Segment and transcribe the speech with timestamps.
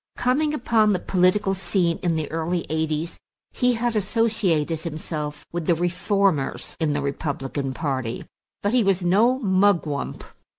[0.17, 3.19] Coming upon the political scene in the early eighties,
[3.51, 8.25] he had associated himself with the reformers in the Republican party;
[8.63, 10.23] but he was no Mugwump.